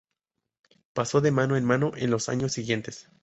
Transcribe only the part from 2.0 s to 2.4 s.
los